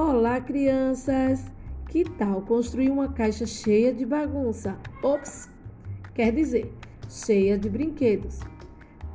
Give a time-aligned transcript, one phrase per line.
[0.00, 1.44] Olá, crianças!
[1.88, 4.78] Que tal construir uma caixa cheia de bagunça?
[5.02, 5.50] Ops!
[6.14, 6.72] Quer dizer,
[7.08, 8.38] cheia de brinquedos.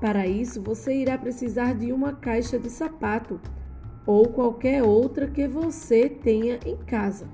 [0.02, 3.40] Para isso, você irá precisar de uma caixa de sapato
[4.06, 7.30] ou qualquer outra que você tenha em casa.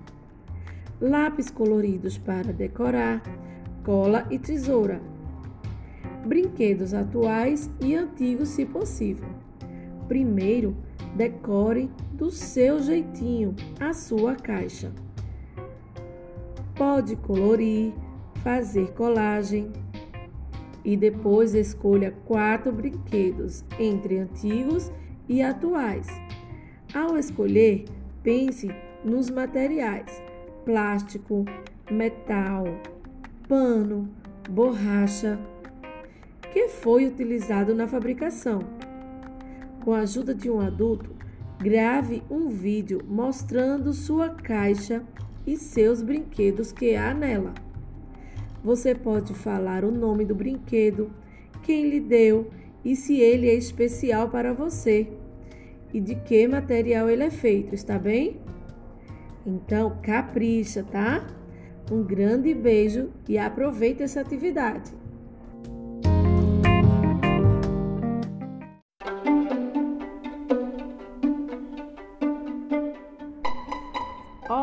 [1.01, 3.23] Lápis coloridos para decorar,
[3.83, 5.01] cola e tesoura.
[6.23, 9.27] Brinquedos atuais e antigos, se possível.
[10.07, 10.77] Primeiro,
[11.15, 14.91] decore do seu jeitinho a sua caixa.
[16.75, 17.93] Pode colorir,
[18.43, 19.71] fazer colagem
[20.83, 24.91] e depois escolha quatro brinquedos entre antigos
[25.27, 26.07] e atuais.
[26.93, 27.85] Ao escolher,
[28.23, 28.69] pense
[29.03, 30.21] nos materiais:
[30.65, 31.45] plástico,
[31.91, 32.65] metal,
[33.47, 34.09] pano,
[34.49, 35.39] borracha,
[36.51, 38.78] que foi utilizado na fabricação.
[39.89, 41.15] Com a ajuda de um adulto,
[41.57, 45.01] grave um vídeo mostrando sua caixa
[45.47, 47.55] e seus brinquedos que há nela.
[48.63, 51.09] Você pode falar o nome do brinquedo,
[51.63, 52.51] quem lhe deu
[52.85, 55.09] e se ele é especial para você
[55.91, 58.39] e de que material ele é feito, está bem?
[59.43, 61.25] Então, capricha, tá?
[61.91, 64.93] Um grande beijo e aproveite essa atividade.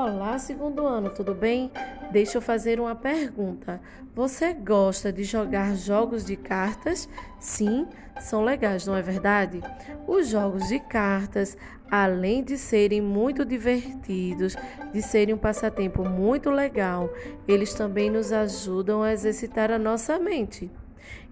[0.06, 1.68] Olá, segundo ano, tudo bem?
[2.12, 3.80] Deixa eu fazer uma pergunta.
[4.14, 7.08] Você gosta de jogar jogos de cartas?
[7.40, 7.88] Sim,
[8.20, 9.60] são legais, não é verdade?
[10.06, 11.58] Os jogos de cartas,
[11.90, 14.54] além de serem muito divertidos,
[14.92, 17.10] de serem um passatempo muito legal,
[17.48, 20.70] eles também nos ajudam a exercitar a nossa mente.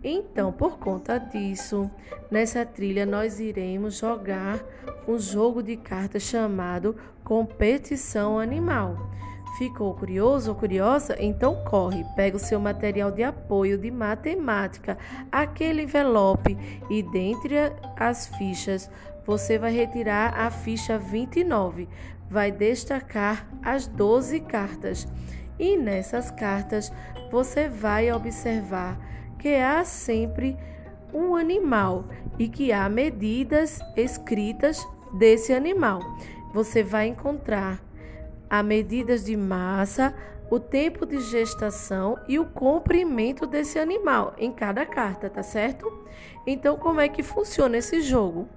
[0.03, 1.91] Então, por conta disso,
[2.31, 4.63] nessa trilha nós iremos jogar
[5.09, 9.11] um jogo de cartas chamado Competição Animal.
[9.57, 11.17] Ficou curioso ou curiosa?
[11.21, 14.99] Então corre, pega o seu material de apoio de matemática,
[15.31, 16.59] aquele envelope
[16.91, 17.55] e dentre
[17.97, 18.91] as fichas
[19.25, 21.89] você vai retirar a ficha 29.
[22.29, 25.07] Vai destacar as 12 cartas.
[25.59, 26.93] E nessas cartas
[27.31, 28.99] você vai observar
[29.45, 30.57] que há sempre
[31.13, 32.07] um animal
[32.39, 36.01] e que há medidas escritas desse animal.
[36.55, 37.79] Você vai encontrar
[38.49, 40.15] a medidas de massa,
[40.51, 45.93] o tempo de gestação e o comprimento desse animal em cada carta, tá certo?
[46.47, 48.49] Então, como é que funciona esse jogo?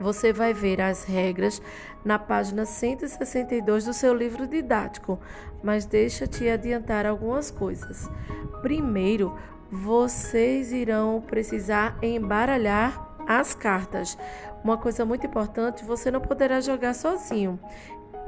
[0.00, 1.60] Você vai ver as regras
[2.02, 5.20] na página 162 do seu livro didático,
[5.62, 8.08] mas deixa te adiantar algumas coisas.
[8.62, 9.36] Primeiro,
[9.70, 14.16] vocês irão precisar embaralhar as cartas.
[14.64, 17.58] Uma coisa muito importante, você não poderá jogar sozinho.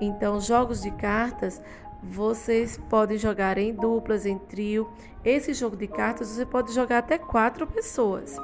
[0.00, 1.60] Então, jogos de cartas
[2.02, 4.88] vocês podem jogar em duplas, em trio.
[5.24, 8.36] Esse jogo de cartas você pode jogar até quatro pessoas.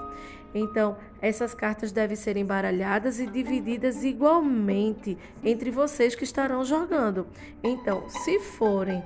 [0.54, 7.26] Então, essas cartas devem ser embaralhadas e divididas igualmente entre vocês que estarão jogando.
[7.62, 9.02] Então, se forem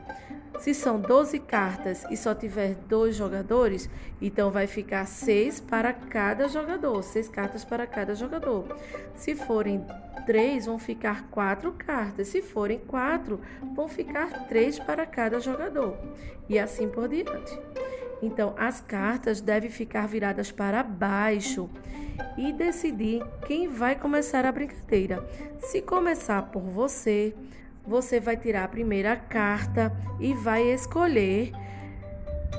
[0.59, 3.89] se são 12 cartas e só tiver dois jogadores,
[4.21, 8.67] então vai ficar seis para cada jogador, seis cartas para cada jogador.
[9.15, 9.85] Se forem
[10.27, 12.29] três, vão ficar quatro cartas.
[12.29, 13.41] Se forem quatro,
[13.75, 15.97] vão ficar três para cada jogador.
[16.49, 17.59] E assim por diante.
[18.23, 21.71] Então, as cartas devem ficar viradas para baixo
[22.37, 25.27] e decidir quem vai começar a brincadeira.
[25.59, 27.35] Se começar por você,
[27.87, 31.53] você vai tirar a primeira carta e vai escolher.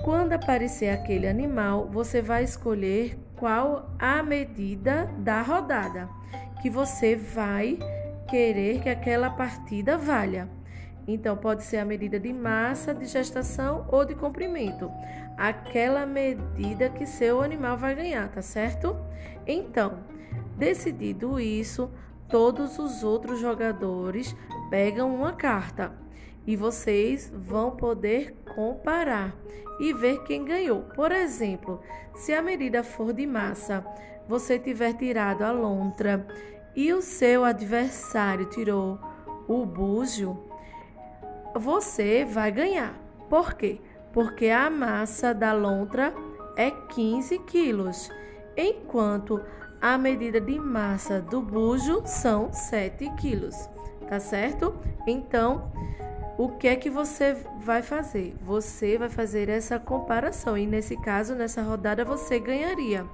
[0.03, 6.09] Quando aparecer aquele animal, você vai escolher qual a medida da rodada
[6.61, 7.77] que você vai
[8.29, 10.49] querer que aquela partida valha.
[11.07, 14.89] Então, pode ser a medida de massa, de gestação ou de comprimento.
[15.37, 18.95] Aquela medida que seu animal vai ganhar, tá certo?
[19.45, 19.99] Então,
[20.55, 21.91] decidido isso,
[22.29, 24.35] todos os outros jogadores
[24.71, 25.93] pegam uma carta
[26.47, 29.35] e vocês vão poder comparar
[29.79, 30.83] e ver quem ganhou.
[30.95, 31.81] Por exemplo,
[32.15, 33.85] se a medida for de massa,
[34.27, 36.25] você tiver tirado a lontra
[36.75, 38.97] e o seu adversário tirou
[39.47, 40.41] o búzio,
[41.53, 42.97] você vai ganhar.
[43.29, 43.81] Por quê?
[44.13, 46.13] Porque a massa da lontra
[46.55, 48.09] é 15 quilos,
[48.55, 49.41] enquanto
[49.81, 53.69] a medida de massa do bujo são 7 quilos,
[54.11, 54.75] tá certo?
[55.07, 55.71] Então,
[56.37, 58.35] o que é que você vai fazer?
[58.41, 63.05] Você vai fazer essa comparação e nesse caso, nessa rodada, você ganharia.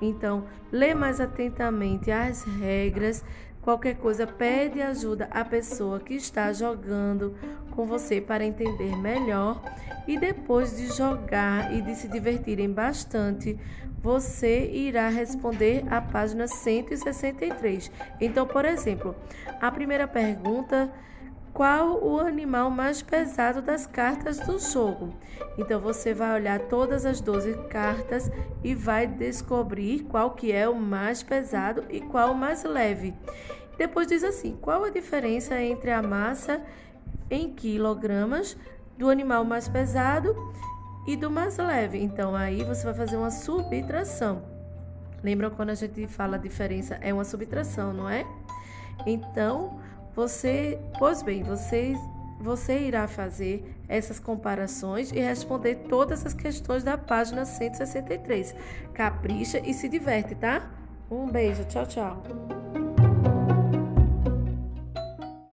[0.00, 3.24] Então, lê mais atentamente as regras,
[3.64, 7.34] Qualquer coisa, pede ajuda à pessoa que está jogando
[7.70, 9.58] com você para entender melhor.
[10.06, 13.58] E depois de jogar e de se divertirem bastante,
[14.04, 17.90] você irá responder a página 163.
[18.20, 19.16] Então, por exemplo,
[19.58, 20.92] a primeira pergunta
[21.54, 25.14] qual o animal mais pesado das cartas do jogo.
[25.56, 28.30] Então você vai olhar todas as 12 cartas
[28.62, 33.14] e vai descobrir qual que é o mais pesado e qual o mais leve.
[33.78, 36.60] Depois diz assim: qual a diferença entre a massa
[37.30, 38.54] em quilogramas
[38.98, 40.36] do animal mais pesado
[41.06, 41.98] e do mais leve?
[41.98, 44.42] Então aí você vai fazer uma subtração.
[45.22, 48.26] Lembram quando a gente fala diferença é uma subtração, não é?
[49.06, 49.80] Então,
[50.14, 51.94] você, pois bem, você,
[52.40, 58.54] você irá fazer essas comparações e responder todas as questões da página 163.
[58.92, 60.70] Capricha e se diverte, tá?
[61.10, 62.22] Um beijo, tchau, tchau.